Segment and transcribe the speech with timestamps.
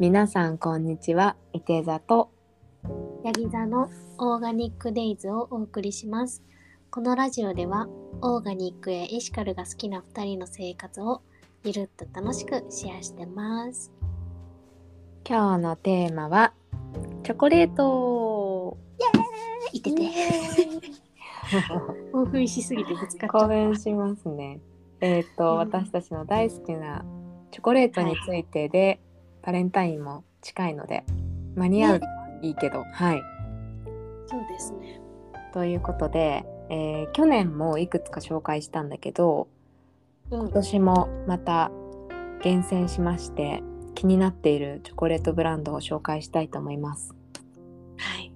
[0.00, 1.34] 皆さんこんにちは。
[1.52, 2.30] いて座と
[3.24, 6.44] ヤギ座のオーガニックデイズをお送りします。
[6.92, 7.88] このラジオでは
[8.20, 11.22] オーガニックやエシカルが好きな2人の生活を
[11.64, 13.90] ゆるっと楽しくシェアしてます。
[15.28, 16.52] 今日のテーマは
[17.24, 18.78] チョコレート。
[19.72, 20.12] いてて。
[22.12, 23.48] 興奮しすぎてぶつかっちゃ興。
[23.48, 24.60] 奮しますね。
[25.00, 27.04] えっ、と、うん私たちの大好きな
[27.50, 29.00] チョコレートについてで、
[29.48, 31.04] バレンタインも近いので
[31.56, 32.00] 間に合う、
[32.42, 33.22] いいけどはい。
[34.26, 35.00] そうですね。
[35.54, 39.48] ということで、えー去年もいくつか紹介したんだけど
[40.30, 40.50] うん今。
[40.50, 41.70] 年もまた
[42.42, 43.62] 厳選しまして
[43.94, 47.14] 気になっているチョコレートブランドを紹介したいと思います。
[47.96, 48.30] はい。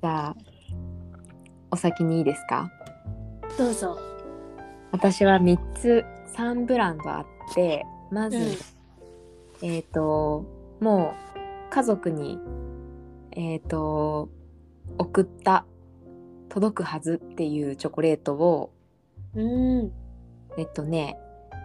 [0.00, 0.36] じゃあ
[1.72, 2.70] お先にいいですか？
[3.58, 3.98] どうぞ。
[4.92, 6.04] 私は3つ
[6.36, 8.44] 3ブランドあってまず、うん
[9.62, 10.44] えっ、と
[10.80, 12.38] もう家族に
[13.32, 14.28] えっ、と
[14.98, 15.64] 送った
[16.48, 18.72] 届くはずっていうチョコレートを
[19.34, 19.92] うん。
[20.58, 21.16] えっとね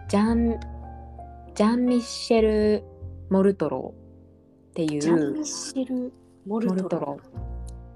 [0.08, 0.60] ジャン
[1.54, 2.84] ジャン・ミッシェル・
[3.30, 3.94] モルトロ
[4.70, 6.12] っていジャン・うミッシェル・
[6.46, 6.82] モルトロ。
[6.82, 7.20] モルトロ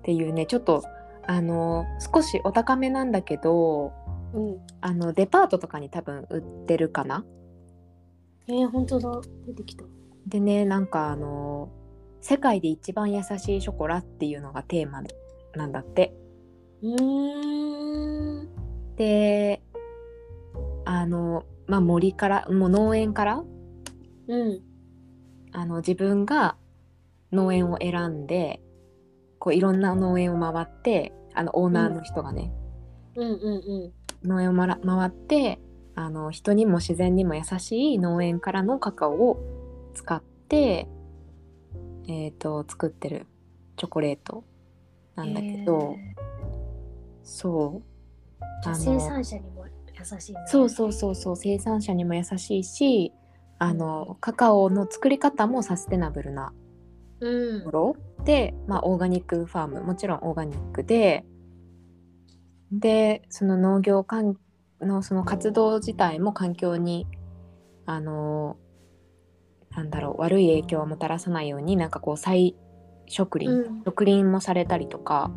[0.00, 0.82] っていうねちょっと
[1.26, 3.92] あの少しお高めなんだけど
[4.32, 4.58] うん。
[4.80, 7.24] あのデパートとかに多分売ってるかな
[8.50, 9.20] えー、本当だ。
[9.46, 9.84] 出てきた。
[10.26, 11.70] でねなんかあの
[12.20, 15.02] 世界で一番優しいショコラっていうのがテーマ
[15.54, 16.14] なんだって
[16.82, 18.48] うーん。
[18.96, 19.62] で
[20.84, 23.44] あのまあ森からもう農園から
[24.28, 24.60] うん。
[25.52, 26.56] あの自分が
[27.32, 28.60] 農園を選んで
[29.38, 32.52] こういろんな農園を回ってあのオーナーの人がね、
[33.14, 33.92] うんうん
[34.24, 34.28] うん。
[34.28, 35.60] 農園をまら回って
[35.94, 39.38] あの人にも自然にも優しい農園からのカカオを
[39.94, 40.88] 使って、
[42.08, 43.26] えー、と作ってる
[43.76, 44.44] チョコレート
[45.16, 46.14] なんだけど、え
[47.22, 48.42] そう。
[48.42, 49.66] ーじゃああの生産者にも
[49.98, 50.40] 優しいね。
[50.46, 53.12] そうそうそうそう生産者にも優しいし
[53.58, 56.52] あのカカオの作り方もサステナブルな
[57.20, 57.58] うん。
[57.60, 57.96] ところ。
[58.24, 61.24] で、まあ、オーガニックファームもちろんオーガニックで
[62.72, 64.36] でその農業関
[64.86, 67.06] のその活動自体も環境に
[67.86, 68.56] あの
[69.70, 72.56] なんだろう悪い影響をもたらさないようになんかこう再
[73.06, 73.82] 植林、うん。
[73.84, 75.30] 植林もされたりとか。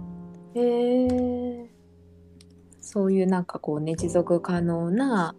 [0.55, 1.69] へえ
[2.79, 5.35] そういうなんかこうね持続可能な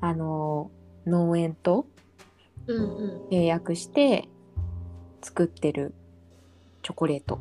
[0.00, 0.70] あの
[1.06, 1.86] 農園と
[2.66, 3.28] うんうん。
[3.30, 4.28] 契約して
[5.22, 5.94] 作ってる
[6.82, 7.38] チョコレート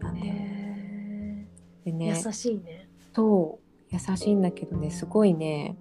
[0.00, 1.48] なんだよね。
[1.84, 2.06] へでね。
[2.16, 2.88] え優しいね。
[3.14, 5.76] そう優しいんだけどねすごいね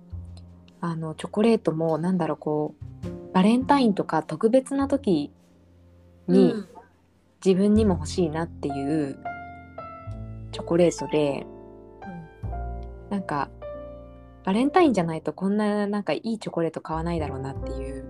[0.80, 5.32] あのチョコレートもなんだろうこうバレンタインとか特別な時
[6.28, 6.68] にうん。
[7.46, 9.18] 自分にも欲しいなっていう
[10.52, 11.46] チョコレートで
[13.10, 13.50] なんか
[14.44, 18.06] バレンタインじゃないとこんななんかいいチョコレート買わないだろうなっていう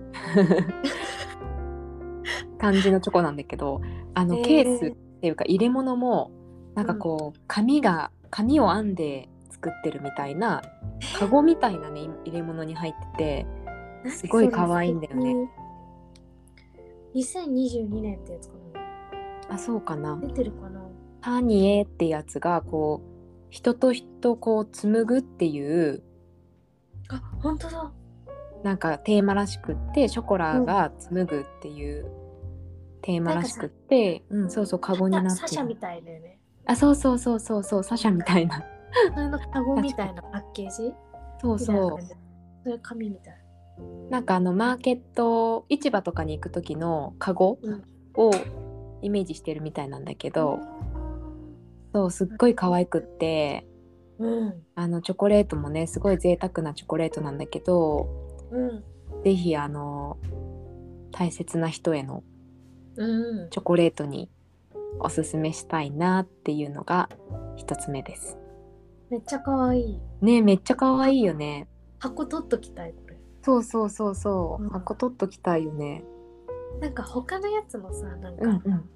[2.58, 3.80] 感じのチョコなんだけど
[4.14, 6.30] あのケースっていうか入れ物も
[6.74, 9.28] なんかこう紙が紙を編んで
[9.60, 10.62] 作ってるみたいな
[11.18, 13.46] カゴみたいなね入れ物に入って
[14.04, 15.34] てすごい可愛いんだよね。
[15.34, 15.50] ね
[17.14, 18.54] 2022年ってやつか
[19.50, 20.14] あそうかな。
[20.14, 20.80] な出てるかな？
[21.20, 23.08] タニエってやつがこう
[23.50, 26.02] 人と人こう紡ぐっていう
[27.08, 27.92] あ本当だ。
[28.62, 32.06] なんかテーマらしくってショコラが紡ぐっていう
[33.02, 35.36] テーマらしくって、うん、そうそうカゴになってる。
[35.36, 36.38] サシャみたいだよね。
[36.66, 38.62] あそうそうそうそうそうサシャみたいな
[39.14, 40.94] それのカゴみたいなパッケージ？
[41.40, 42.06] そうそ感じ？
[42.64, 43.34] それ紙みたい。
[43.78, 47.84] うなんかあのマーケット市場とかに行く時のカゴうん
[48.14, 48.30] を
[49.02, 50.58] イメージしてるみたいなんだけど、
[51.94, 53.66] そうすっごい可愛くって
[54.18, 54.62] うん。
[54.74, 58.08] あのチョコレートもねすごい贅沢なチョコレートなんだけど
[58.50, 58.84] うん。
[59.22, 60.16] ぜひあの
[61.12, 62.24] 大切な人への
[62.96, 63.50] うん。
[63.50, 64.28] チョコレートに
[64.98, 67.08] おすすめしたいなっていうのが
[67.54, 68.36] 一つ目です。
[69.10, 70.00] めっちゃ可愛い。
[70.20, 71.68] ねめっちゃ可愛いよね。
[71.98, 73.16] 箱取っときたい、これ。
[73.42, 76.04] そうそうそうそう、うん箱取っときたいよね。
[76.80, 78.90] なんか他のやつもさ、なんかうんうん。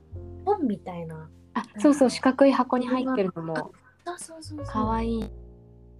[0.44, 1.30] 本みたいな。
[1.54, 3.72] あそうそう四角い箱に入ってるのも
[4.04, 4.66] あ、そうそうそう。
[4.66, 5.30] 可愛い。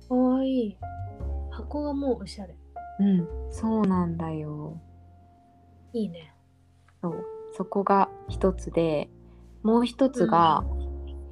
[0.09, 0.79] かわいい。
[1.50, 2.56] 箱がもうおしゃれ。
[3.00, 4.79] うんそうなんだよ。
[5.93, 6.35] いいね。
[7.00, 7.25] そう
[7.55, 9.11] そこが一つで
[9.62, 10.65] もう一つが、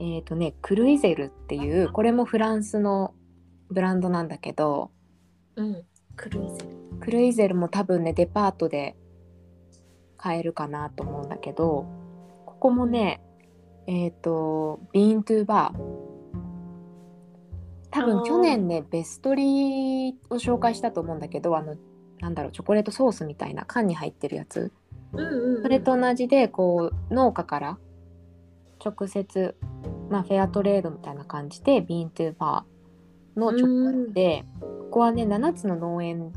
[0.01, 3.15] えっ、とねクルイゼルっていうこれもフランスの
[3.71, 4.91] ブランドなんだけど
[5.57, 5.85] うん。
[6.17, 6.99] クルイゼル。
[7.01, 8.97] クルイゼルも多分ねデパートで
[10.17, 11.87] 買えるかなと思うんだけど
[12.47, 13.23] ここもね
[13.87, 16.11] えっ、とビーントゥーバー
[17.91, 21.77] 多分去年ねベストリーを紹介したと思うんだけどあの
[22.21, 24.73] なんだろうチョコレートソースみたいな缶に入ってるやつ
[25.13, 27.79] うんうんうんそれと同じでこう農家から
[28.85, 29.57] 直接、
[30.11, 36.33] まあ、フェアトレードみたいな感じでビーントゥーバーのチョコレートでここはね7つの農園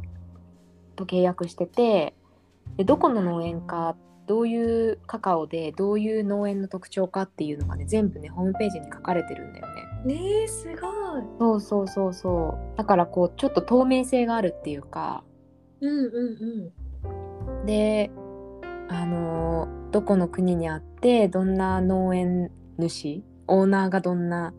[0.95, 2.15] と契約してて
[2.77, 3.95] でどこの農園か
[4.25, 9.67] どういうカカオでどういう農園の特徴かっていうのがね全部ねホームページに書かれてるんだよ
[10.05, 10.15] ね。
[10.15, 10.79] ねえすごい。
[11.39, 12.77] そうそうそうそう。
[12.77, 15.23] だからこうちょっと透明性があるっていうか。
[15.81, 16.71] うんうん
[17.51, 17.65] うん。
[17.65, 18.11] で
[18.87, 20.92] あのーどこの国にあって
[21.27, 24.53] どんな農園主オーナーがどんな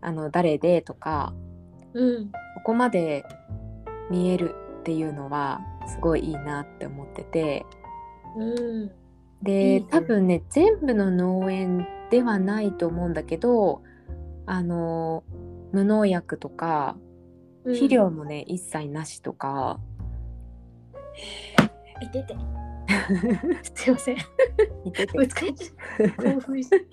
[0.00, 1.34] あの誰でとか
[1.94, 2.30] うん。
[2.30, 3.24] ここまで
[4.10, 7.66] 見えるっていうのはすごいいいなって思ってて。
[8.36, 8.90] うん。
[9.42, 13.82] で多分ね全部の農園ではないと思うんだけど
[14.46, 15.24] あの
[15.72, 16.96] 無農薬とか
[17.66, 17.74] うん。
[17.74, 19.80] 肥料もね、一切なしとか。
[22.00, 22.34] いてて
[23.74, 24.16] すいません。
[25.14, 26.10] 難しい。
[26.16, 26.86] 興奮して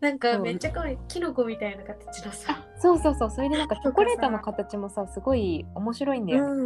[0.00, 0.98] なんかめっちゃ可愛い。
[1.08, 2.66] キノコみたいな形のさ。
[2.78, 3.30] そうそうそう。
[3.30, 6.54] それでなんかチョコレートの形もさすごい面白いんだよ。
[6.54, 6.62] ね。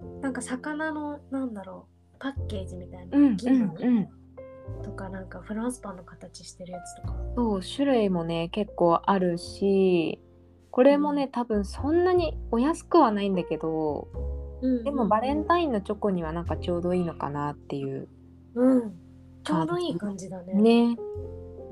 [0.00, 0.20] うん。
[0.20, 1.92] なんか魚のなんだろう。
[2.18, 4.08] パッケージみたいな、うんうんうん。
[4.82, 7.16] とかなんかフランスパンの形してるやつとか。
[7.36, 10.20] そう種類もね結構あるし
[10.70, 14.08] これもね多分そんなにお安くはないんだけど
[14.84, 18.08] でもバレンタインのチョコにはなんかちょうどいいのかなっていう。
[18.54, 18.94] うん。
[19.44, 20.54] ちょうどいい感じだね。
[20.54, 20.96] ね、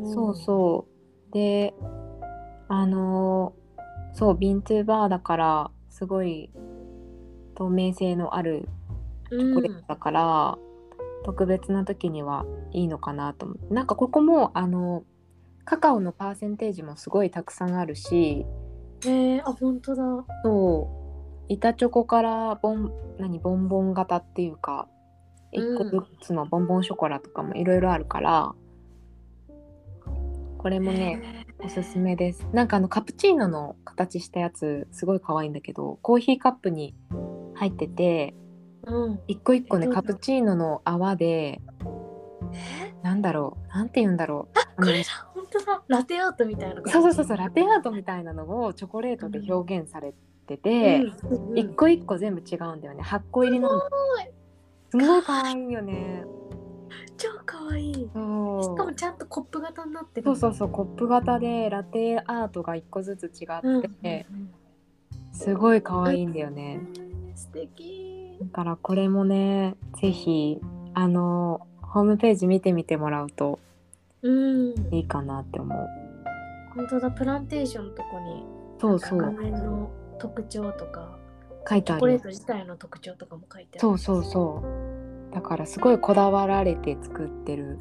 [0.00, 0.12] うん。
[0.12, 0.86] そうそ
[1.30, 1.32] う。
[1.32, 1.74] で
[2.68, 3.60] あのー
[4.12, 6.50] そうビントゥーバーだからすごい
[7.54, 8.68] 透明性のある
[9.30, 10.58] チョコレートだから、
[11.24, 13.74] 特別な時にはいいのかなと思って。
[13.74, 15.04] なんかここもあの
[15.64, 18.46] カカオのパーセンテージもすごいたくさんあるし
[19.04, 20.02] うん、えー、あ本当だ。
[20.42, 20.99] そう
[21.50, 24.88] 板チョコからボン何ボンボン型っていうか
[25.52, 25.76] うん。
[25.76, 28.54] 1個ずつのボンボンショコラとかもいろいろあるから、
[30.58, 32.46] これもねおすすめです。
[32.52, 36.94] なんかあのカプチーノの形したやつすごい可愛いんだけどコーヒーカップに
[37.56, 38.34] 入ってて
[38.86, 39.20] うん。
[39.26, 41.60] 一個一個ねカプチーノの泡で
[42.52, 42.94] え？
[43.02, 44.58] なんだろうなんて言うんだろう。
[44.76, 50.18] あのこれだ本当だラテアートみたいなそうそうそうそうラテアートみたいなのをチョコレートで表現されて
[50.56, 53.02] て、うんうん一個一個全部違うんだよね。
[53.02, 53.88] 8個入りなんだ
[54.90, 55.22] すごい。
[55.22, 56.24] 可愛いよね。
[57.16, 57.90] 超かわい。
[57.90, 60.24] いしかもちゃんとコップ型になってる。
[60.24, 64.26] そうそうそうコップ型でラテアートが1個ずつ違って、
[65.32, 66.80] すごい可愛いんだよね。
[67.34, 68.38] 素敵。
[68.40, 70.58] だからこれもねぜひ
[70.94, 73.58] あのホームページ見てみてもらうと
[74.22, 74.74] うん。
[74.90, 75.88] いいかなって思う。
[76.74, 78.44] 本当だプランテーションのとこに
[78.80, 79.18] そうそう。
[79.18, 81.18] の特徴とか
[81.68, 83.80] 書いてあるチョコレート自体の特徴とかも書いてある。
[83.80, 84.62] そうそうそ
[85.30, 85.34] う。
[85.34, 87.78] だからすごいこだわられて作ってる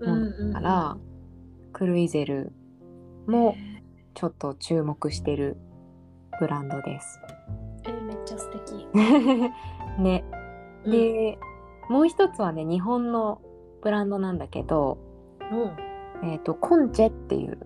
[0.00, 0.96] ものだから、
[1.72, 2.52] クルイゼル
[3.26, 3.54] も
[4.14, 5.58] ちょっと注目してる
[6.40, 7.20] ブランドです。
[7.84, 8.86] えーめっちゃ素敵。
[10.00, 10.24] ね、
[10.84, 10.90] うん。
[10.90, 11.38] で、
[11.88, 13.40] もう一つはね日本の
[13.82, 14.98] ブランドなんだけど、
[15.52, 15.86] うん。
[16.22, 17.58] えー、とコンチェっていう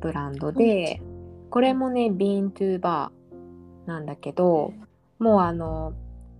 [0.00, 1.02] ブランドで
[1.50, 3.23] これもねビーントゥーバー
[3.86, 4.72] なんだけど
[5.18, 5.92] もうあの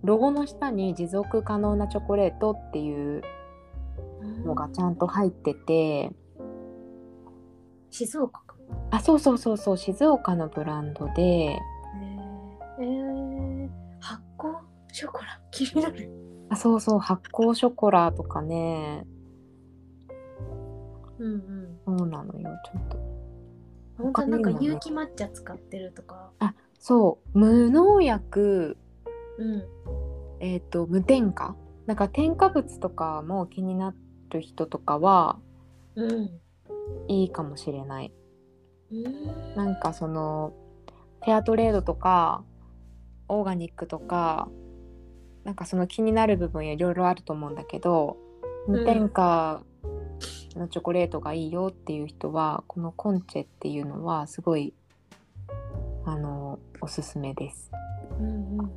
[0.03, 3.21] ロゴの下に持続可能なチョコレートっていう
[4.45, 6.11] のがちゃんと入ってて、
[7.89, 8.55] 静岡か。
[8.91, 14.57] あそうそうそうそう静岡のブランドでえー、えー、発酵
[14.91, 15.39] ショコラ？
[15.51, 16.09] 気になる。
[16.49, 19.05] あそうそう発酵ショコラとかね。
[21.17, 21.97] うんうん。
[21.97, 22.97] そうなのよちょっと。
[23.97, 26.31] 本当なんか有機抹茶使ってるとか
[26.87, 28.77] そう無農薬
[29.39, 29.63] うん。
[30.39, 31.55] えっ、と無添加。
[31.87, 33.95] なんか添加物とかも気にな
[34.29, 35.39] る人とかは
[35.95, 36.29] うん。
[37.07, 38.13] いいかもしれない。
[38.91, 39.55] うん。
[39.55, 40.53] なんかその
[41.23, 42.43] フェアトレードとか
[43.29, 44.47] オーガニックとか
[45.43, 48.15] なんかその気になる部分いろいろあると思うんだけど
[48.67, 49.63] 無添加
[50.55, 54.75] のチョコレートがいいよっていう人は、このコンチェっていうのはすごい
[56.05, 56.34] あの
[56.85, 57.71] おすすめです。
[58.19, 58.67] うんうんうん。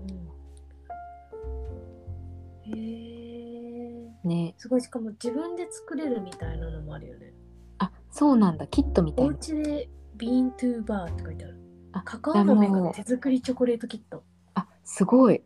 [2.62, 4.54] へえね。
[4.56, 7.34] すごいしかも自分で作れるみたいなのもあるよね。
[7.76, 8.66] あそうなんだ。
[8.66, 9.36] キットみたおいな。
[9.36, 11.60] 家でビーントゥーバーって書いてある。
[11.92, 14.24] あカカオ豆が手作りチョコレートキット。
[14.54, 15.42] あすごい。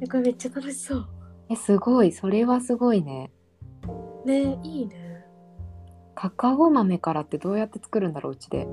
[0.00, 1.08] えこれめっちゃ楽しそう。
[1.50, 2.12] えすごい。
[2.12, 3.30] それはすごいね。
[4.24, 5.26] ねいいね。
[6.14, 8.66] カカオ豆からってどうやって作るんだろううちで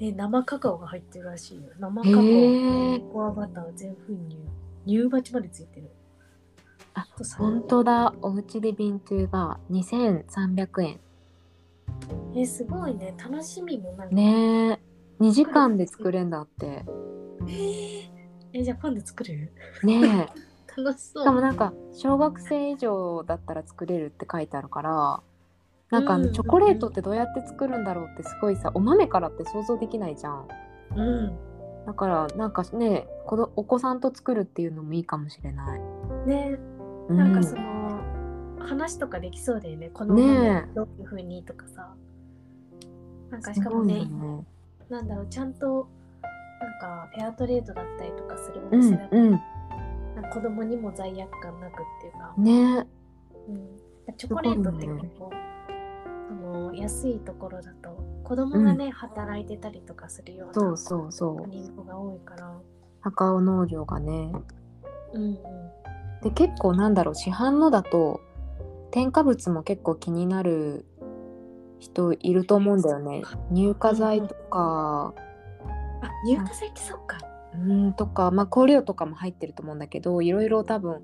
[0.00, 1.62] え生カカオが入ってるらしいよ。
[1.78, 3.00] 生カカオ。
[3.12, 4.38] コアバター全粉乳。
[4.86, 5.90] 乳鉢までついてる。
[6.94, 8.14] あ本当だ。
[8.22, 11.00] おうちで瓶中が2300円。
[12.34, 13.14] えすごいね。
[13.18, 14.14] 楽しみもなんか。
[14.14, 14.78] ねえ。
[15.20, 16.84] 2時間で作れんだって。
[17.46, 18.08] えー。
[18.52, 19.50] えじゃあ今度作る？
[19.82, 20.28] ねえ。
[20.80, 21.24] 楽しそう。
[21.24, 25.20] しかもなんか小学生以上だったら作れるって書いてあるから
[25.90, 30.48] なんかあうんのチョコレートってどうやって作るんだろうってすごいさお豆からって想像できないじゃん。
[30.96, 31.38] うん。
[31.86, 35.80] だからなんかねこのお子さんと作るっていうのもいいかもしれない、
[36.26, 36.58] ね。
[37.08, 38.00] うなんかその、
[38.60, 39.88] 話とかできそうだよね。
[39.88, 40.74] このねえ。
[40.74, 41.94] どういう風にとかさ。
[43.30, 44.46] なんかしかもねよね。
[44.90, 45.88] なんだろうちゃんと
[46.60, 49.38] なんかフェアトレードだったりとかするおうん店だと、うんな
[50.20, 52.86] んか子供にも罪悪感なくっていうか、ね。
[53.48, 53.52] う
[54.12, 55.47] ん、チョコレートって結構、あ
[56.68, 61.50] の安いところだと子供がね、働いてたりとかするようなそうそうそう。
[61.50, 62.52] 人口が多いから。
[63.00, 64.32] カカオ農業がね。
[65.14, 65.38] うんうん。
[66.22, 68.20] で結構なんだろう市販のだと
[68.90, 70.84] 添加物も結構気になる
[71.78, 73.22] 人いると思うんだよね。
[73.50, 75.14] 乳化剤とか。
[76.02, 77.16] あ乳化剤ってそっか。
[77.54, 81.00] うんとかまあ香料とかも入ってると思うんだけどいろいろ多分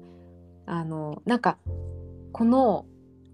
[0.67, 1.57] あのなんか
[2.33, 2.85] この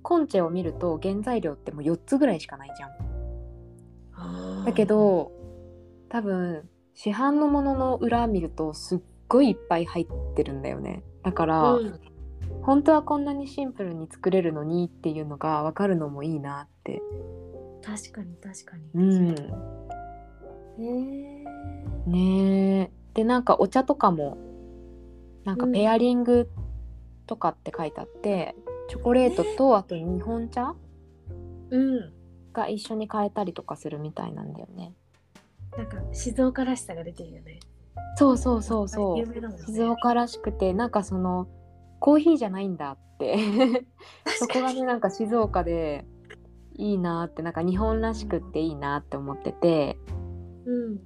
[0.03, 4.65] コンチェを見ると原材料ってもう4つぐらいしかないじゃん。
[4.65, 5.33] だけど
[6.09, 11.03] 多分市販のものの裏見るとすっごいいっぱい入ってるんだよね。
[11.23, 12.01] だから、うん。
[12.63, 17.01] 本当はこんなにシンプルに作れるのにっていうのが分かるのもいいなって。
[17.83, 18.91] 確かに確かに。
[18.95, 19.31] うん、
[20.79, 22.91] へえねえ。
[23.15, 24.37] でなんかお茶とかも
[25.45, 25.73] なんかうん。
[25.73, 26.51] ペアリング
[27.27, 28.55] とかって書いてあって、
[28.91, 30.75] チョコレートとあと日本茶？
[31.71, 32.13] うん。
[32.53, 34.93] が一緒に買えたりとかするみたいなんだよね。
[35.79, 37.61] なんか静岡らしさが出てるよね。
[38.17, 39.17] そうそうそうそう。
[39.25, 39.25] ね。
[39.65, 41.47] 静岡らしくてなんかその
[42.01, 43.39] コーヒーじゃないんだって。
[44.41, 46.05] そこがねなんか静岡で
[46.75, 49.99] いいなってなんか日本らしくっていいなって思ってて。
[50.67, 50.99] うん。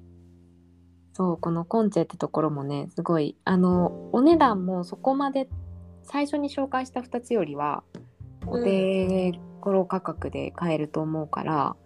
[1.12, 5.50] そうこのコンチェってところもねすごいあのお値段もそこまで
[6.04, 7.82] 最初に紹介した2つよりは
[8.46, 11.76] お手頃価格で買えると思うから、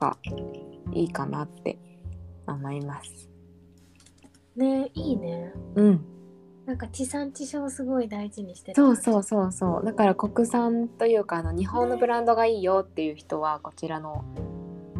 [0.00, 0.18] が
[0.92, 1.78] いいかなって
[2.46, 3.30] 思います。
[4.56, 5.52] ねいいね。
[5.74, 6.04] うん。
[6.66, 9.84] なんか地産地消すごい大事にしてるそうそうそうそう。
[9.84, 14.24] だから国産というかあの日本のブランドがいいよっていう人はこちらの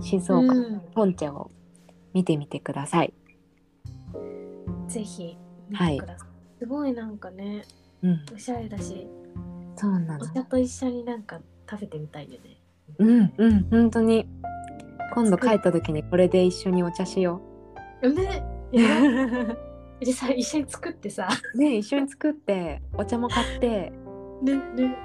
[0.01, 0.81] 静岡のうん。
[0.95, 1.51] ポンチェを
[2.13, 3.13] 見てみてください。
[4.89, 5.37] ぜひ
[5.69, 6.29] 見てください、
[6.61, 7.65] すごいなんかね
[8.07, 9.07] うん、おしゃれだし。
[9.75, 10.25] そうなの。
[10.25, 10.29] お。
[10.29, 12.61] 茶と一緒になんか食べてみたいよね。
[12.99, 14.29] うんうん本当に。
[15.13, 17.41] 今度帰った時にこれで一緒にお茶しよ
[18.03, 18.81] ねう。
[18.81, 19.57] や
[20.01, 21.29] で さ一緒に作ってさ。
[21.55, 23.93] ね一緒に作ってお茶も買って。
[24.45, 24.97] ルンルン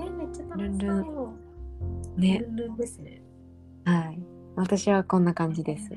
[0.00, 0.88] えめっちゃ楽しそう。
[0.88, 1.06] ルン
[2.16, 2.38] ルね。
[2.40, 3.22] ルンルンですね。
[3.84, 4.20] はい。
[4.56, 5.90] 私はこんな感じです。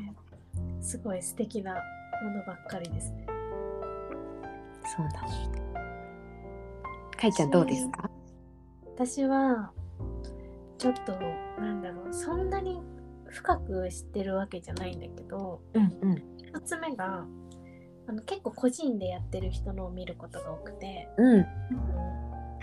[0.80, 1.74] すごい素敵な
[2.24, 3.26] ものばっかりですね。
[4.96, 5.71] そうなの。
[7.22, 8.10] かいちゃんどうですか？
[8.96, 9.72] 私は
[10.78, 11.14] ちょっと
[11.62, 12.82] なんだろうそんなに
[13.28, 17.26] 深く知ってるわけじゃないんだけどうんうん一つ目が
[18.08, 21.46] あの結構個人でやってる人のを見ることが多くてうん。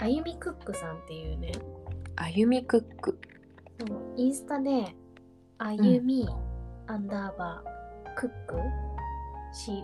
[0.01, 1.53] あゆみクックさんっていうね
[2.17, 3.19] あゆみクック。
[4.17, 4.95] インスタで
[5.59, 6.29] あゆみ、
[6.89, 8.57] アンダーバークック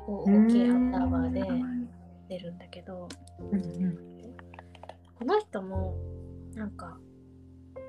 [0.07, 1.43] COOK アンダーバーで
[2.29, 3.09] 出るんだけど
[3.41, 4.14] うんうん。
[5.19, 5.97] この人も
[6.55, 6.99] なんか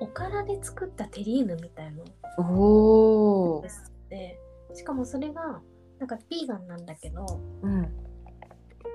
[0.00, 2.04] おからで作ったテリーヌみたいの
[2.38, 3.64] おお
[4.08, 4.38] で。
[4.74, 5.60] しかもそれが
[5.98, 7.24] なんかビーガンなんだけど
[7.62, 7.82] うん。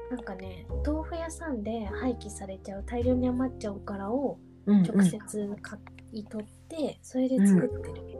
[0.09, 5.79] なんかね豆腐屋さんで廃棄されちゃう大量に余っちゃうおからをうん直接買
[6.11, 8.19] い取って、それで作ってる、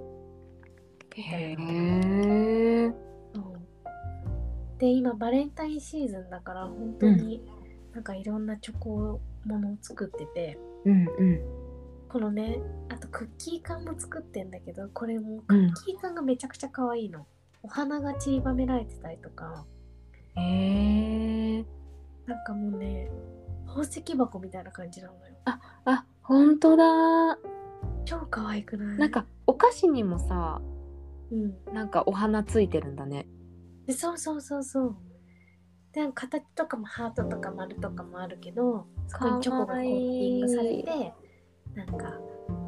[1.18, 1.56] へえ。
[1.56, 1.62] う
[2.89, 2.96] ん
[4.80, 7.44] で今バレンタインシーズンだから本当に
[7.94, 11.41] なんかいろんなチョコものを作ってて、うんうん。
[12.10, 17.25] このねあとクッキー缶も作ってんだけどこれもクッキー缶がめちゃくちゃ可愛いの、
[17.63, 19.65] お花が散りばめられてたりとか
[20.36, 21.65] へえ。
[22.25, 23.10] なんかもうね
[23.65, 27.38] 宝石箱みたいな感じなのよあ、本当だ。
[28.05, 28.98] 超可愛くない？
[28.98, 30.62] なんかお菓子にもさ、
[31.31, 33.25] うんなんかお花ついてるんだね。
[33.88, 34.95] でそうそうそうそう
[35.93, 41.13] で形とかもハートとか丸とかもあるけどそこにチョコがコーティングされて
[41.75, 42.17] なんか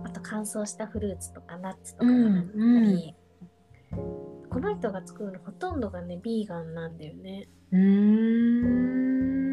[0.03, 2.57] あと乾燥したフルーツとかナッツとかがあった
[2.91, 3.15] り、
[4.49, 7.47] この人が作るのほとんどがねビーガンなんだよね。
[7.71, 7.79] うー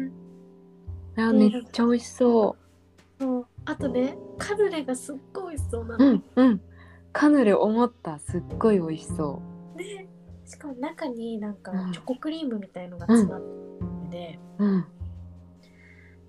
[0.07, 0.11] ん。
[1.17, 2.55] あでめっちゃ美味しそ
[3.19, 3.47] そう。
[3.65, 6.61] あとねカヌレがすっごい美味しそうなうの、うんうん。
[7.13, 8.19] カヌレ思った。
[8.19, 9.41] すっごい美味しそ
[9.75, 10.07] ね。
[10.45, 11.91] しかも中になんかうん。
[11.93, 13.41] チョコクリームみたいのが詰まっ
[14.11, 14.85] てて、ううん。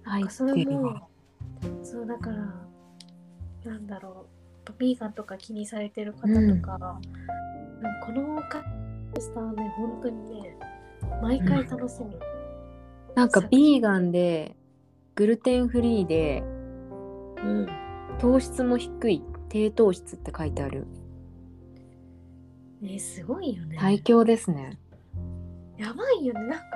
[0.04, 1.08] なんかそれも
[1.82, 2.36] そうだから
[3.64, 4.26] なんだろ
[4.68, 4.72] う。
[4.78, 6.60] ビーガンとか気にされてる方とか、うん。
[6.62, 6.98] か
[8.06, 8.62] このカ
[9.20, 10.56] スターね本当にね
[11.20, 12.16] 毎回楽しみ、
[13.14, 14.56] なんかビーガンで
[15.16, 16.42] グルテンフリーで
[17.42, 17.68] うん、
[18.20, 20.86] 糖質も低い低糖質って書いてある。
[22.80, 23.76] ねすごいよね。
[23.80, 24.78] 最強ですね。
[25.76, 26.66] やばいよねなんか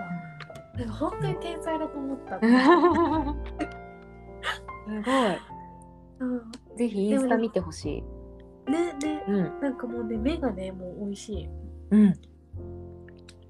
[0.84, 5.02] 本当に天才だと思った、 すごい。
[6.18, 8.02] うん、ぜひインスタ見てほし
[8.66, 8.70] い。
[8.70, 9.60] ねねうん。
[9.60, 11.48] なんかもうね目がねもう美味しい。
[11.90, 12.14] うん。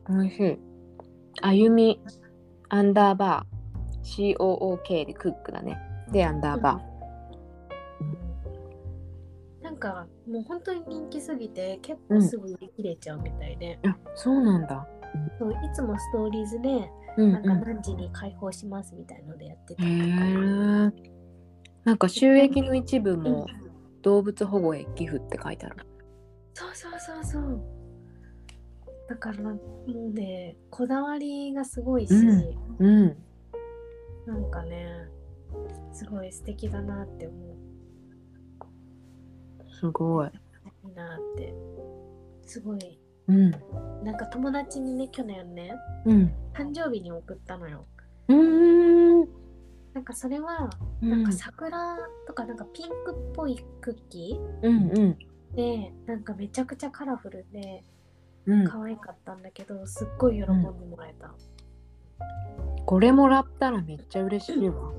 [0.08, 0.58] 美味しい。
[1.42, 2.02] あゆみ
[2.68, 3.56] アンダーバー。
[4.06, 5.78] COOK でクックだね。
[6.12, 6.80] でアンダーバ
[9.60, 14.86] なんかもう本当に人気すぎて結構すぐ売り切れちゃうみたいで、ーあそうなんだ。
[15.38, 21.16] そういつもストーリーズでうんなんかうん何時に開放しますみたいのでやってたとか、え
[21.84, 23.46] なんか収益の一部も
[24.02, 25.86] 動物保護へ寄付って書いてある。
[26.54, 27.62] そうそうそうそう。
[29.08, 33.16] だからもうねこだわりがすごいし、うんうん。
[34.26, 34.88] なんかね
[35.92, 37.56] すごい素敵だなって思う。
[39.70, 40.28] すごい。
[40.28, 40.30] い
[40.88, 41.54] いなって
[42.42, 43.50] すごいうん。
[44.04, 46.32] なんか友達にね去年ねうん。
[46.54, 47.84] 誕生日に送ったのよ。
[48.28, 49.28] うーん。
[49.94, 50.70] なんかそれは
[51.02, 51.10] うん。
[51.10, 51.96] なんか桜
[52.26, 55.18] とかなんかピンクっぽいクッキうんうん。
[55.54, 57.84] ーでなんかめちゃくちゃカラフルで
[58.46, 58.64] うん。
[58.66, 61.34] 可愛かったんだけどすっごい喜んでもらえた。
[62.84, 64.92] これもらったらめっちゃ嬉しいわ。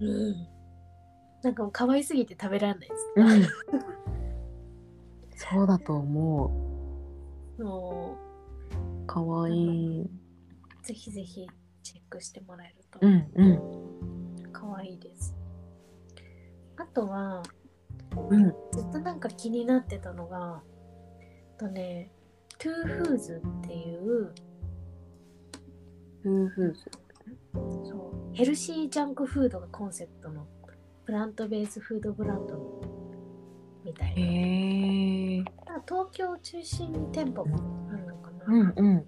[0.00, 0.46] うん。
[1.42, 3.12] なんかもう可愛すぎて食べられないです。
[3.16, 3.42] うん。
[5.36, 6.75] そうだと思もう
[9.06, 10.10] かわいいう。
[10.82, 11.46] ぜひぜひ
[11.82, 14.52] チェックしてもらえるとうんうん。
[14.52, 15.34] 可愛いです。
[16.76, 17.42] あとは
[18.30, 18.44] うん。
[18.72, 20.62] ずっとなんか気になってたのが、
[21.58, 22.10] とね、
[22.58, 24.32] 2foods っていう
[26.22, 26.90] トゥーフーズ。
[27.88, 30.46] そうヘルシージャンクフードがコンセプトの
[31.06, 33.05] プラントベースフードブランドの
[33.86, 34.14] みたいな。
[34.16, 35.44] へえ
[35.88, 38.44] 東京を中心に店舗もあるのかな。
[38.48, 39.06] うんうん。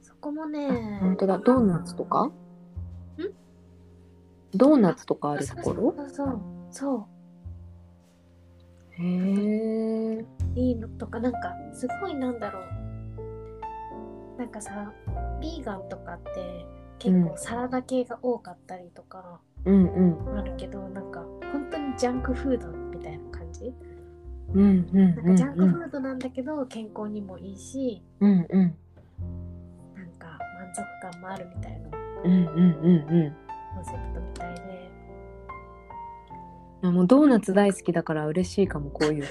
[0.00, 1.38] そこもね、本当だ。
[1.38, 2.30] ドーナツとか？
[4.54, 5.94] ドーナツとかあるところ？
[5.96, 7.08] そうそうそ
[8.98, 12.62] うへえいいのとかなんかすごいなんだろう。
[14.38, 14.92] なんかさ
[15.40, 16.64] ビーガンとかって
[16.98, 19.84] 結構サラダ系が多かったりとかうん
[20.24, 20.38] うん。
[20.38, 22.68] あるけど、なんか本当にジャンクフード
[22.98, 23.72] みたいな感じ、
[24.54, 28.76] うんうんなんかジャンクフードなんだけど健康にもいいしうんうん。
[29.94, 31.98] なんか満足感もあるみたいな。
[32.24, 33.36] うんうんうんうん。
[33.74, 34.90] コンセプトみたいで。
[36.82, 39.24] あもうドーナツ大好きだから嬉しいかもこういう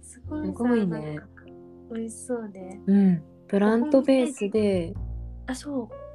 [0.00, 1.20] すごいさすごいね。
[1.92, 2.80] 美味しそうで。
[2.86, 3.22] うん。
[3.46, 4.94] プラントベースで
[5.46, 6.07] あそう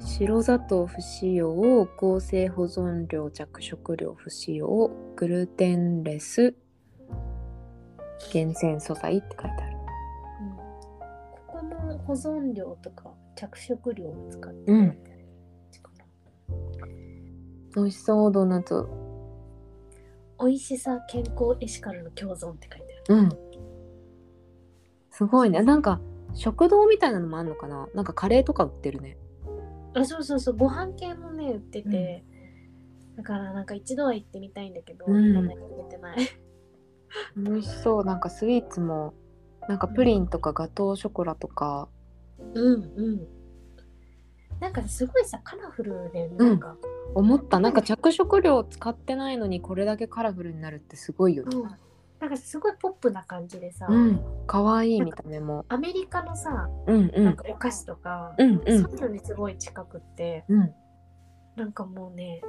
[0.00, 6.54] 白砂糖不使用合成保存料着色料不使用グルテンレス
[8.32, 9.76] 厳選素材って書いてある。
[10.40, 10.56] うん。
[10.56, 15.02] ここも保存料とか着色料を使ってるみたいな。
[15.02, 15.26] 感
[15.70, 16.04] じかな
[17.76, 18.86] 美味しそうドーナツ。
[20.40, 23.18] 美味しさ健康エシカルの共存って書いてある。
[23.18, 23.28] うん。
[25.10, 25.62] すごいね。
[25.62, 26.00] なんか
[26.34, 27.88] 食堂みたいなのもあんのかな？
[27.94, 29.18] なんかカレーとか売ってるね
[29.94, 32.24] あそうそうそうご飯系もね売ってて、
[33.16, 35.34] だからなんか一度は行ってみたいんだけど、うん。
[35.34, 36.18] まだ行けてない。
[37.36, 38.04] 美味しそう。
[38.04, 39.14] なんかスイーツも
[39.68, 41.88] なんかプリンとかガトーショコラとか。
[42.54, 43.26] うんうん。
[44.60, 46.76] なんかすごいさカラフルでなんか、
[47.14, 47.58] 思った。
[47.60, 51.56] なんか着色料使ってないのにこれだけカラフルになるってすごいよね。
[51.56, 51.70] うん
[52.20, 54.22] なんかすごいポップな感じでさ、うん。
[54.46, 55.64] かわいい見た目も。
[55.68, 57.24] アメリカのさうんうん。
[57.24, 58.82] なんかお菓子とか、うんうん。
[58.82, 60.74] そういうのにすごい近くってうん。
[61.56, 62.42] なんかもうね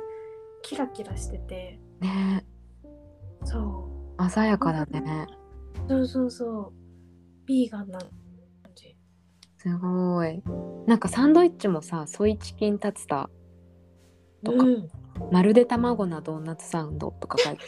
[0.62, 1.80] キラキラしてて。
[2.02, 2.46] ね。
[3.46, 4.30] そう。
[4.30, 5.28] 鮮やかだね。
[5.88, 6.74] そうそうそう。
[7.46, 8.10] ビーガンな感
[8.76, 8.96] じ。
[9.58, 10.44] すごい。
[10.86, 13.30] なんかサンドイッチもさソイチキンタツタ
[14.44, 14.90] とか、うん、
[15.32, 17.64] まるで卵なドーナツサンドとか書いて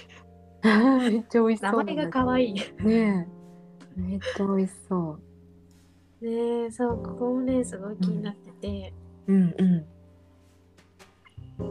[1.11, 2.53] めっちゃ美味しそう名前が可愛い。
[2.53, 3.27] ね
[3.97, 3.99] え。
[3.99, 5.19] めっちゃ美味しそ
[6.21, 6.31] ね
[6.65, 8.93] え、そう、ここもね、すごい気になってて、
[9.27, 9.85] ううんうん。
[11.57, 11.65] そ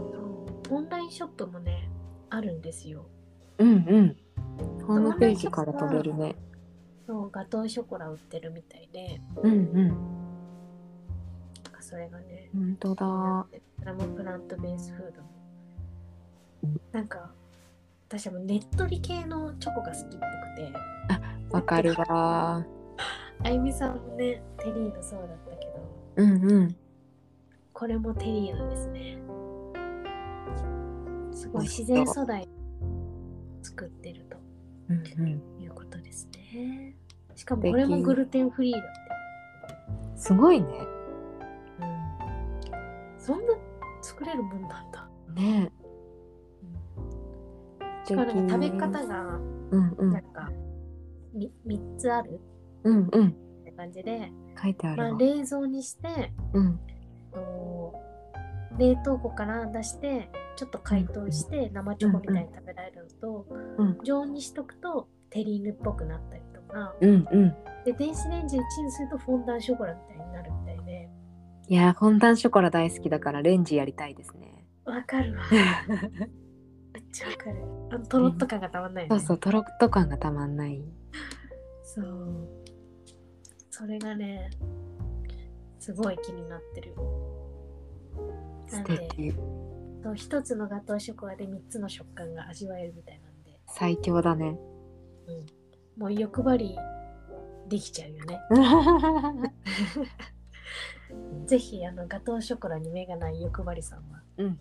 [0.70, 1.88] うオンラインショップもね、
[2.28, 3.07] あるんですよ。
[3.59, 4.16] うんうん。
[4.87, 6.37] ホームページから飛べるね。
[7.07, 10.22] そう、ガトーショコラ売ってるみたいで、うんうん。
[11.81, 13.46] それがね、本当だ。
[13.78, 15.22] それもプラントベースフード。
[16.92, 17.31] なんか、
[18.12, 20.20] 私はもうねっとり系のチョコが好きっぽく
[20.55, 20.72] て、
[21.51, 22.62] わかるわ
[23.42, 25.72] あゆみさんもね、テリーのそうだったけど、
[26.16, 26.77] うんうん
[27.72, 29.18] これもテリーなんですね。
[31.33, 32.46] すごい自然素材
[33.62, 34.37] 作ってると
[34.90, 35.27] うんう
[35.59, 36.94] んいうことですね。
[37.35, 38.83] しかもこれもグルテンフリーだっ
[40.18, 40.75] すごいねて。
[41.81, 43.18] うん。
[43.18, 43.55] そんな
[44.03, 45.09] 作れるもんなんだ。
[45.35, 45.72] ね
[48.07, 49.38] 食べ方が
[49.71, 50.12] うんうん。
[50.12, 50.51] なんか
[51.35, 52.41] み3つある
[52.85, 53.29] うんうん。
[53.29, 56.79] って感じで、書いてあるまあ、わ、冷蔵にしてうん。
[57.33, 57.95] と
[58.79, 63.47] 冷凍庫から出してちょっと解凍して生チョコみたいに食べられるのと、
[63.79, 67.55] うん常温にしとくとテリーヌっぽくなったりとかうんうん。
[67.85, 71.09] で電子レンジでチンするとフォンダンショコラみたいになるみたいで。
[71.69, 74.67] いやーフォンダンショコラ大好きだからレンジやりたいですね。
[74.85, 75.43] わかるわ
[77.12, 77.57] ちゃわかる。
[77.90, 79.20] あのとろっと感がたまんないよね。
[79.20, 80.83] そうそうとろっと感がたまんない。
[81.85, 82.48] そう。
[83.70, 84.51] それがね
[85.79, 86.94] すごい気になってる。
[88.70, 89.33] な素んで敵
[90.03, 93.59] そう一つのガトーショコラで3つの食感が味わえるみたいなんで。
[93.68, 94.59] 最強だね。
[95.96, 96.79] もう欲張り
[97.68, 98.40] できちゃうよね。
[101.46, 104.59] ぜひあのガトーショコラに目がない欲張りさんはうん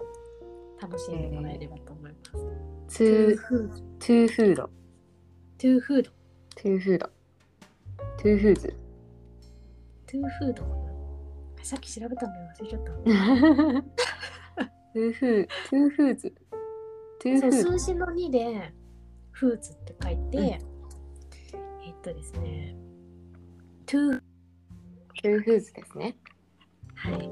[0.81, 2.17] 楽しんでもらえればと思いま
[2.89, 2.97] す。
[2.97, 3.83] ツトゥーーフード。
[3.83, 4.61] トゥーフード
[5.59, 6.41] トゥーフード。
[6.57, 7.07] トゥーフード
[8.17, 8.75] トゥーフーズ
[10.07, 10.75] トゥーフードかな
[11.63, 12.91] さっき調べたのよ忘れちゃった。
[12.91, 16.33] トゥーフートゥーフーズ
[17.19, 18.73] トゥーフーズ数字の2で
[19.31, 20.59] フーツって書いて、うんえ
[21.89, 22.75] っとですね、
[23.85, 24.21] トゥー、
[25.21, 26.15] トゥーフーズですね
[26.95, 27.29] はい。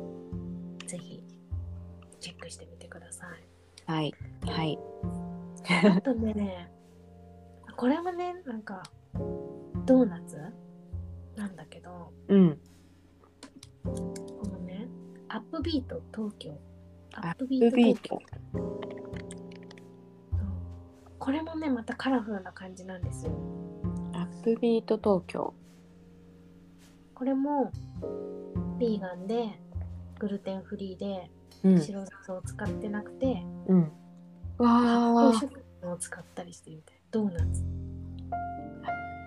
[2.49, 3.29] ぜひチェックしてみてください。
[3.91, 4.13] はい
[4.45, 4.79] はい
[5.95, 6.71] あとね、
[7.75, 8.83] これもね、なんか、
[9.85, 10.37] ドーナツ？
[11.35, 12.59] なんだけど、うん
[13.83, 13.91] こ
[14.51, 14.87] のね、
[15.27, 16.57] アップビート東京。
[17.13, 18.17] アップビート東京。
[18.17, 18.21] ト
[20.31, 20.49] そう
[21.19, 23.33] これもね、またカラフルな感じなんですよ。
[24.13, 25.53] アップビート東京
[27.13, 27.71] これも、
[28.79, 29.59] ビーガンで、
[30.19, 31.29] グルテンフリーで、
[31.63, 31.81] うん。
[31.81, 33.91] 白砂糖を使ってなくて、うん。
[34.57, 35.31] 発わー。
[35.31, 37.01] 酵食品を使ったりしてるみたい。
[37.11, 37.63] ドーナツ。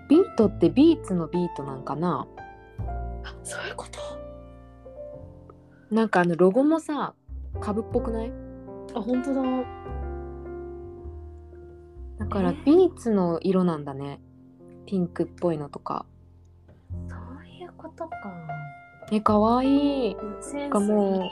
[0.08, 2.26] ビートってビーツのビートなんかな？
[3.24, 4.00] あ、そういうこと？
[5.94, 7.14] なんかあのロゴもさ
[7.60, 8.32] 株っぽくない？
[8.94, 9.42] あ、本当だ。
[12.18, 12.64] だからえー。
[12.64, 14.20] ビーツの色なんだね。
[14.86, 16.06] ピンクっぽいのとか。
[17.08, 18.16] そういうことか。
[19.10, 20.16] えかわいい。
[20.40, 21.22] センかもう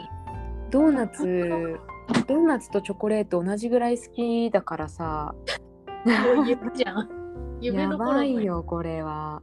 [0.70, 1.78] ドーナツ
[2.26, 5.34] ドーナツとチョコレート同じぐらい好きだからさ。
[6.34, 7.08] もう夢じゃん。
[7.60, 9.42] 夢やの頃ばいよこれは。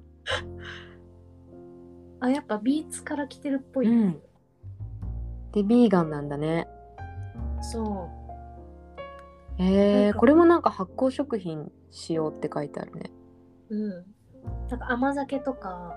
[2.19, 3.87] あ、やっぱビーツから来てるっぽい。
[3.89, 4.21] うん。
[5.51, 6.67] でビーガンなんだね。
[7.61, 8.09] そ
[9.59, 13.11] えー、これもなんか発酵食品使用って書いてあるね。
[13.69, 13.75] う。
[13.75, 13.89] うん。
[14.69, 15.95] なんか甘酒とか、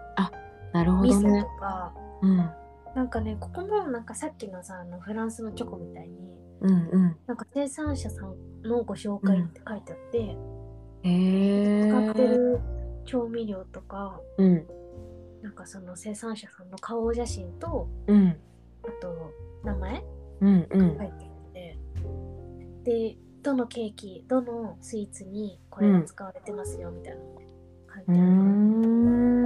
[0.73, 2.51] なるほ味噌とか、うん
[2.95, 6.19] なんかね、ここもなんかさっきのさ、あのフランスのチョコみたいに、
[6.61, 7.17] うんうん。
[7.27, 10.19] なんか生産者さんのご紹介って書いてあって、
[11.03, 12.61] へえ使ってる
[13.05, 14.67] 調味料とか、うん。
[15.43, 18.37] なんかその生産者さんの顔写真と、うん。
[18.83, 19.33] あと
[19.65, 20.05] 名前
[20.41, 20.89] うんうん。
[20.89, 21.79] 書いてあって、
[22.85, 27.41] で、どのケーキ、どのスイーツにこれが使われてますよみたいなのが
[27.95, 28.37] 書いうてあーるから、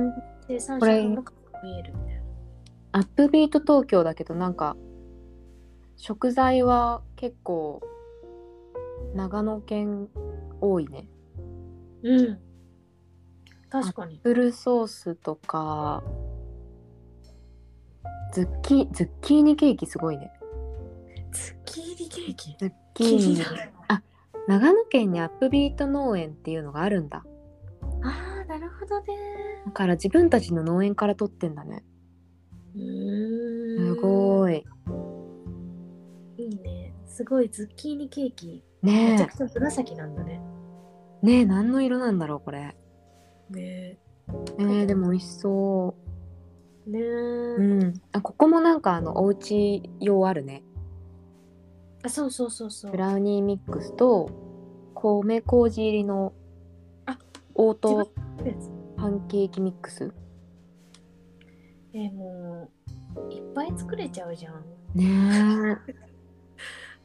[0.08, 0.12] ん。
[0.48, 2.23] 生産者さんの顔が見えるみたいな。
[2.96, 4.76] アップビート東京だけどなんか
[5.96, 7.82] 食材は結構
[9.16, 10.08] 長野県
[10.60, 11.08] 多いね
[12.04, 12.38] うん。
[13.68, 14.20] 確かに。
[14.22, 16.04] プルソースとか
[18.32, 20.30] ズッキズッキーニケーキすごいね
[21.32, 22.56] ズッキーニケーキ？
[22.60, 23.72] ズッキーニ気になる
[24.46, 27.24] 長野県にアップビート農園っていうのがあるんだ
[28.04, 29.06] ああ、なるほほどね。
[29.66, 31.84] だから自分たちの農園から取ってんだね。
[32.74, 34.64] すごい。
[36.36, 36.94] いいいね。
[37.06, 38.62] すごいズッキーニケーキ。
[38.82, 40.40] めちゃねくちゃ紫なんだね。
[41.22, 42.76] えねえ何の色なんだろうこれ
[43.48, 43.98] ね
[44.58, 45.94] えー、でも美味しそ
[46.86, 50.62] ねううんあここもなんかあのお家用あるね
[52.02, 52.90] あ、そうそうそうそう。
[52.90, 54.28] ブラウニーミックスと
[54.94, 56.34] 米麹入りの
[57.06, 57.18] あ
[57.54, 58.10] オー違ト
[58.98, 60.12] パンケーキミックス
[61.94, 62.68] えーも
[63.16, 64.64] う、いっぱい作れちゃうじゃん。
[64.94, 65.78] ね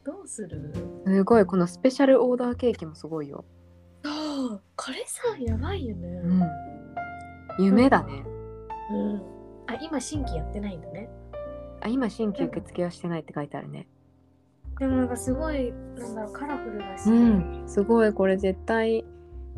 [0.03, 0.73] どうする？
[1.07, 3.45] えすごいこのスペシャルオーダーケーキもすごいよ
[4.03, 6.07] ああ、これさ、やばいよね。
[6.07, 6.43] うん
[7.59, 8.23] 夢だね
[8.91, 9.21] うん。
[9.67, 11.09] あ、今新規やってないんだね。
[11.81, 13.87] あ今新規受付はしてないって書いてあるね
[14.79, 17.09] でもなんかすごい、なんだろう、カラフルだし。
[17.09, 19.05] うんすごいこれ絶対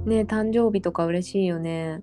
[0.05, 2.01] ね誕生日とか嬉しいよね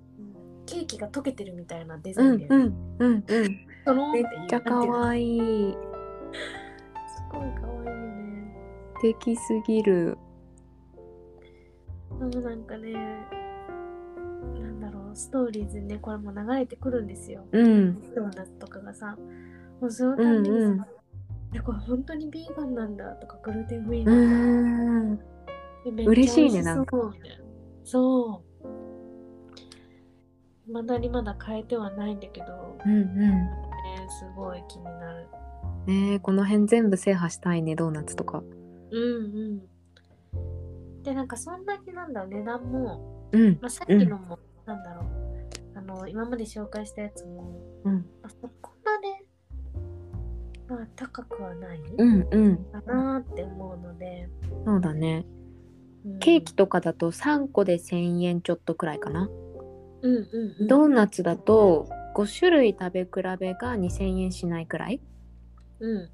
[0.69, 2.67] ケーキが溶けてるみたいなデザインで、うんうん
[2.99, 3.59] うんうん。
[3.87, 5.73] そのめっちゃ可愛い。
[5.73, 8.55] すごい可愛いよね。
[8.97, 10.19] 素敵すぎる。
[12.19, 17.47] でもなんかね、なんだろう、ストーリーズにね、これも流れてくるんですよ。
[17.51, 18.15] うん。
[18.15, 19.17] ドーナツとかがさ、
[19.81, 20.73] もうそのたんびにさ、うん。
[20.73, 20.85] うん
[21.55, 25.25] えこれ本当にビーガンなんだとか、グルテンフリーうなんだ
[26.05, 26.85] 嬉しいねなん
[27.85, 28.48] そう
[30.71, 33.21] まだにまだ変えてはないんだけど、うんうん。
[33.21, 33.49] ね、
[34.09, 35.27] すごい気になる。
[35.87, 38.43] ねえこの辺全部制覇したいねドーナツとか。
[38.91, 39.63] うん
[40.37, 40.41] う
[41.01, 41.03] ん。
[41.03, 43.59] で、なんかそんなになんだ値段も、うん。
[43.61, 47.95] まあ、さっきのも、なんだろう、あの、今まで紹介したやつも、うん。
[47.95, 49.25] まあ、そこまで、
[50.69, 52.57] まあ、高くはないうんうん。
[52.65, 54.29] かなって思うので、
[54.67, 55.25] そうだね。
[56.05, 56.19] うん。
[56.19, 59.23] ケーキとかだと3個で1000円ちょっとくらいかな。
[59.23, 59.48] うん
[60.03, 60.15] うん
[60.61, 60.67] うん。
[60.67, 65.01] ドーナツだと5種類食べ比べが2000円しないくらい？
[65.81, 66.09] うん。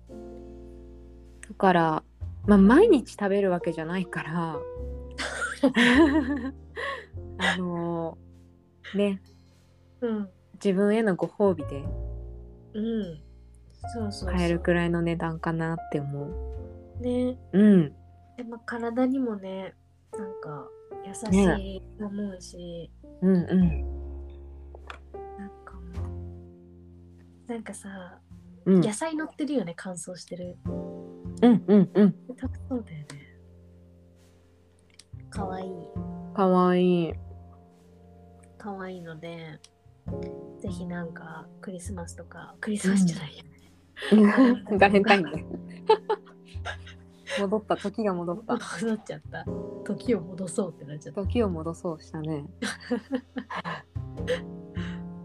[1.48, 2.02] だから
[2.46, 4.58] まあ毎日食べるわけじゃないから
[7.38, 8.18] あの
[8.94, 9.20] ね
[10.00, 10.28] うん。
[10.54, 11.82] 自分へのご褒美で
[12.74, 13.20] うん。
[13.86, 14.32] そうそうそう。
[14.32, 17.36] 買えるくらいの値段かなって思うね。
[17.52, 17.92] うん
[18.36, 19.74] でも体にもね、
[20.12, 20.68] なんか
[21.06, 22.90] 優しいと思うし、
[23.22, 23.94] うんうん
[25.38, 25.74] なんか
[27.46, 28.18] なんかさ、
[28.64, 30.56] うん野菜乗ってるよね、乾燥してる。
[31.42, 33.06] うんうんうん食べそうだよね。
[35.30, 35.70] かわいい。
[36.34, 37.14] かわいい
[38.58, 39.60] かわいいので、
[40.60, 43.44] ぜひなんかクリスマスとか、クリスマスじゃないや。
[44.78, 45.44] バレンタインね
[47.40, 49.44] 戻った時が戻った戻っちゃった。
[49.84, 51.20] 時を戻そうってなっちゃった。
[51.22, 52.44] 時を戻そうしたね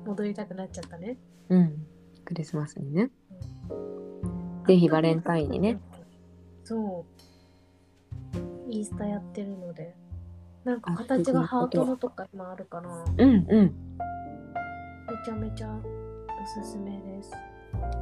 [0.06, 1.18] 戻りたくなっちゃったね。
[1.50, 1.86] うん
[2.26, 3.10] クリスマスにね
[4.68, 5.80] ぜひバレンタインにね。
[6.64, 7.06] そ
[8.38, 8.72] う。
[8.72, 9.96] インスタやってるので。
[10.64, 13.04] なんか形がハートのとか今あるかな。
[13.16, 13.74] めうんうん
[15.26, 15.82] ちゃめちゃお
[16.64, 17.32] すすめです。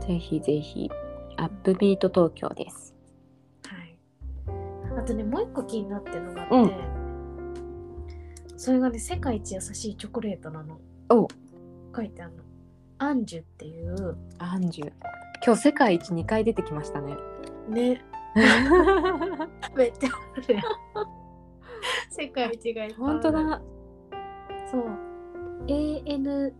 [0.05, 0.91] ぜひぜひ
[1.37, 2.96] アップビート東京ですはい。
[4.97, 6.97] あとね、もう一個気になってるのがあって、うん
[8.59, 10.79] それがね、世界一優しいチョコレートなの。
[11.09, 11.27] お
[11.95, 12.43] 書いてあるの。
[12.97, 14.91] アンジュっていう、アンジュ
[15.45, 17.15] 今日世界一2回出てきましたね
[17.69, 18.03] ね、
[19.77, 20.63] めっちゃあるやん。
[22.09, 23.61] 世界一がいっぱい本当だ
[24.71, 24.83] そう。
[25.67, 26.55] A-N-D-E-W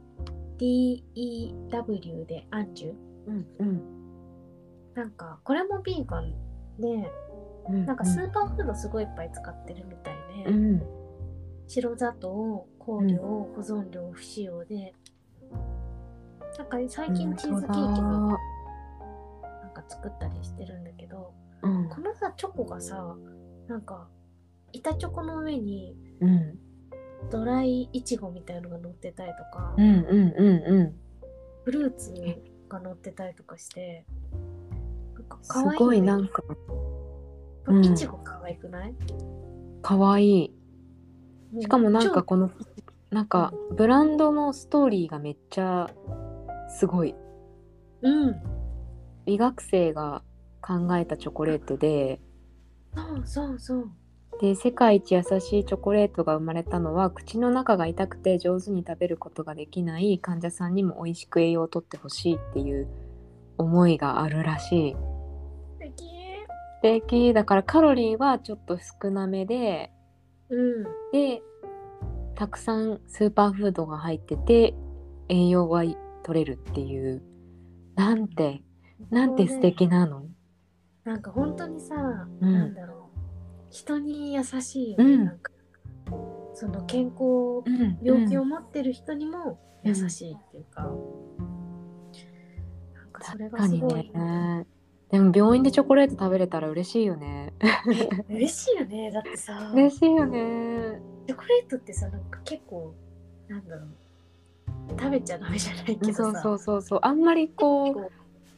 [2.28, 2.93] でアンジュ。
[3.26, 3.82] うんうん
[4.93, 6.34] なんか、これもビーガン
[6.80, 7.12] で、
[7.70, 10.82] うんなんかスーパーフードすごいいっぱい使ってるみたいで、うん。
[11.68, 14.94] 白砂糖、香料、保存料不使用で、
[16.58, 21.90] なんか最近チーズケーキもなんか作ったりしてるんだけど、うん。
[21.90, 23.16] このさ、チョコがさ、
[23.68, 24.08] なんか、
[24.74, 26.60] 板チョコの上にうん。
[27.32, 30.96] ドライイチゴみたいのが乗ってたりとか、うんうんうんうん。
[31.66, 32.14] フルーツ
[32.70, 34.06] が乗ってたりとかして、
[35.28, 36.44] かす可愛いごいなんか
[37.68, 38.94] うんイチゴ可愛くない、
[39.82, 40.52] かわい
[41.54, 42.52] いしかもなんか超この
[43.10, 45.90] なんかブランドのストーリーがめっちゃ
[46.70, 47.16] すごい
[48.02, 48.36] うん。
[49.26, 50.24] 医学生が
[50.62, 52.20] 考えたチョコレートで
[52.96, 53.92] そうそうそう。
[54.40, 62.88] で世界一優しいチョコレートが生まれたのは口の中が痛くて上手に食べることができない患者さんにも美味しく栄養をとってほしいっていう
[63.58, 64.96] 思いがあるらしい。
[66.78, 67.34] 素敵。
[67.34, 69.92] だからカロリーはちょっと少なめで
[70.50, 70.84] うん。
[71.12, 71.42] で
[72.36, 74.74] たくさんスーパーフードが入ってて
[75.28, 77.22] 栄養がい取れるっていう。
[77.96, 78.62] なんて
[79.10, 80.26] なんて素敵なの？
[81.04, 81.96] なんか本当にさ、
[82.42, 82.54] うん。
[82.54, 83.20] なんだろう。
[83.70, 85.26] 人に優しいよね、うん。
[85.26, 85.52] なんか
[86.54, 90.92] その健康うん病気を持ってる人にも優しいっていうか、なん
[93.12, 94.66] かそれがすごい、ね。
[95.12, 97.54] でも病院でチョコレート食べれたら嬉しいよね。
[98.30, 101.02] え嬉しいよねだってさ嬉しいよね。
[101.28, 102.93] チョコレートってさなんか結構
[103.48, 103.88] なんだろう
[105.00, 107.00] 食べちゃダメじゃないけどさそうそうそうそう。
[107.04, 108.12] あんまりこ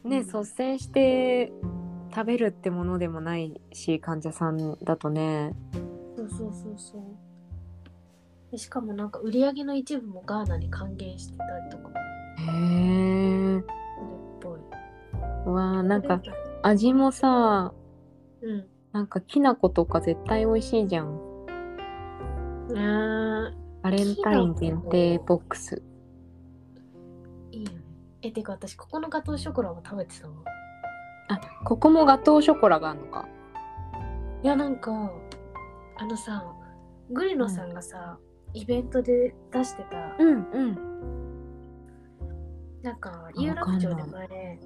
[0.04, 1.52] うねうん率先して
[2.12, 5.54] 食べるってものでもないし患者さんだとね。
[6.16, 7.02] そうそうそうそう
[8.50, 11.90] でしかもなんか売り上げの一部もガーナに還元してたりとか
[12.38, 13.79] へえ。
[15.46, 16.20] わあなんか
[16.62, 17.72] 味もさ
[18.42, 21.20] うんなんかきな粉とか絶対美味しいじゃん。
[22.76, 25.82] あバレンタイン限定ボックス。
[27.52, 27.78] ーいいよね
[28.22, 30.28] えてか私ここのガトーショコラも食べてた？
[30.28, 30.34] わ
[31.28, 33.28] あここもガトーショコラがあるのか。
[34.42, 35.12] いやなんか
[35.98, 36.44] あのさ
[37.10, 38.18] グリノさんがさ、
[38.54, 40.78] イベントで出してたうんうん。
[42.82, 44.58] なんか有楽町で前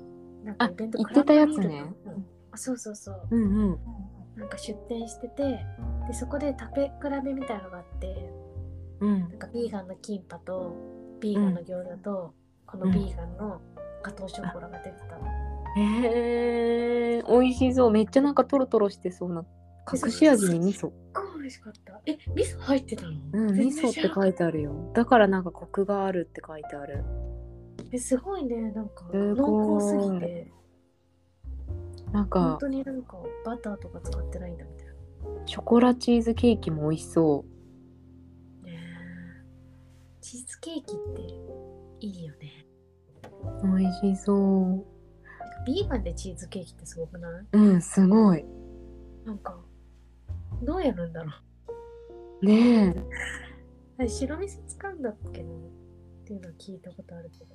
[0.45, 1.85] なんかあイベント言ってたやつね。
[2.07, 3.29] うんあそうそうそう。
[3.31, 3.79] うんうん。
[4.37, 5.43] なんか出店してて
[6.07, 8.31] でそこで食べ比べみたいのがあって
[9.01, 9.21] うん。
[9.21, 10.75] なんかビーガンのキンパと
[11.21, 12.35] ビーガンの餃子と、
[12.67, 13.61] このビーガンの
[14.03, 15.27] ガトーショコラが出てたの、
[15.77, 17.91] へえ美味しそう。
[17.91, 19.45] めっちゃなんかトロトロしてそうな。
[19.91, 20.93] 隠し味に味噌。
[21.39, 22.01] 美味しかった。
[22.07, 23.13] え味噌入ってたの？
[23.33, 24.91] うん味噌って書いてあるよ。
[24.95, 27.05] だからなんかコクがあるって書いてある
[27.93, 30.53] えすごいねなんか濃厚すぎて。
[32.13, 34.93] なん本か当になんかバターとか使ってないんだみたいな。
[35.47, 37.45] ショコラチーズケーキも美味しそ
[38.63, 39.45] ねえ。
[40.21, 41.23] チーズケーキって
[42.07, 42.67] いいよね。
[43.63, 44.85] う美味しそう。
[45.67, 47.47] ビーガンでチーズケーキってすごくない？
[47.53, 48.45] うんすごい。
[49.25, 49.59] なんか
[50.63, 51.31] どうやるんだろ
[52.43, 52.89] ねえ。
[52.91, 53.07] う
[53.99, 55.49] あれ白味噌使うんだっけな？
[55.53, 55.53] っ
[56.27, 57.55] ていうのは聞いたことあるけど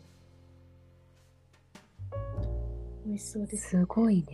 [3.05, 4.25] 美味しそうですすごいね。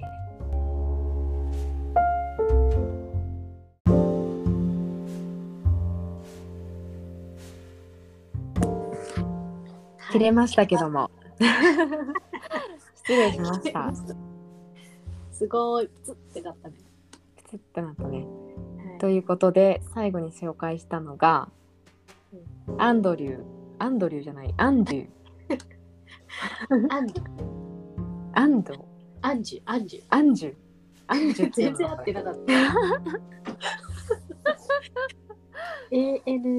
[10.12, 11.12] 切れましたけども。
[12.96, 13.94] 失礼しました。
[15.32, 15.88] すごい。
[15.88, 16.76] プツってなったね、
[17.36, 18.20] プツッとなったね。
[18.20, 18.24] は
[18.96, 18.98] い。
[19.00, 21.50] ということで最後に紹介したのが、
[22.78, 23.44] アンドリュー。
[23.78, 24.54] アンドリューじゃない。
[24.56, 25.08] アンドゥ
[26.90, 27.08] アン
[28.36, 28.82] ジュ
[29.22, 30.54] アンジュアンジュアンジュ
[31.08, 32.54] アンジュ全然合ってなかった。
[35.92, 36.50] A-N-D-E-W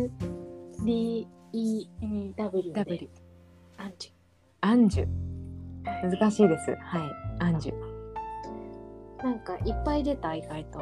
[3.79, 4.13] アンジ
[4.63, 5.07] アンジュ
[5.85, 6.71] 難しいです。
[6.81, 7.03] はい。
[7.41, 9.25] アンジュュ。
[9.25, 10.81] なんかいっぱい出た、意外と。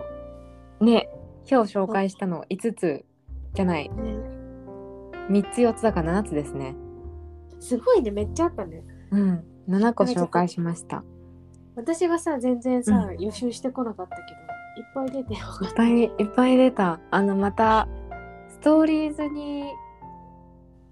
[0.84, 1.08] ね。
[1.50, 3.04] 今日紹介したの5つ
[3.52, 3.90] じゃない。
[3.90, 6.74] 3つ4つだから7つですね。
[7.60, 8.82] すごいね、めっちゃあったね。
[9.10, 11.04] うん7個紹介しました。
[11.76, 14.28] 私がさ、全然さ、う予習してこなかったけど、
[14.76, 15.64] いっぱい出てよかっ。
[15.64, 15.74] いった。
[15.74, 17.00] ぱいいっぱい出た。
[17.10, 17.88] あのまた
[18.48, 19.64] ストーリーズに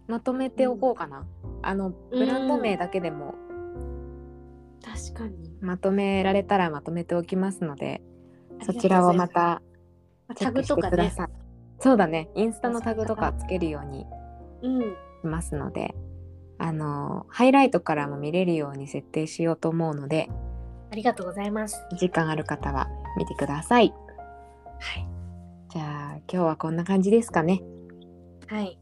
[0.08, 1.26] まとめておこうかな、
[1.62, 3.34] あのブランド名だけでも。
[4.84, 5.56] 確かに。
[5.60, 8.02] まとめられたらまとめておきますので
[8.62, 9.62] そちらをまた
[10.34, 10.96] チェタックしてグとかね。
[10.96, 11.28] ください、
[11.78, 12.28] そうだね。
[12.34, 14.06] インスタのタグとかつけるように
[14.62, 14.80] うん。
[14.80, 15.94] しますので
[16.62, 20.28] あのハイライトからも見れるように設定しようと思うので
[20.92, 21.82] ありがとうございます。
[21.98, 23.92] 時間ある方は見てください
[24.78, 25.08] はい。
[25.70, 27.62] じゃあ今日はこんな感じですかね
[28.46, 28.78] はい。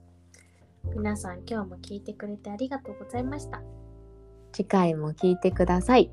[0.94, 3.62] 皆さん、今日も聞いてくれてありがとうございました。
[4.52, 6.10] 次回も聞いてください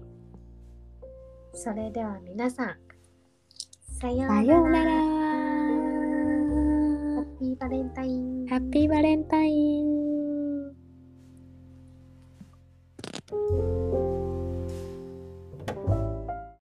[1.53, 2.75] それでは皆さん、
[4.00, 4.42] さようなさら。
[4.44, 5.00] ようならハ
[7.23, 8.48] ッピーバレンタイン。
[8.48, 10.06] ハッピーバレンタイン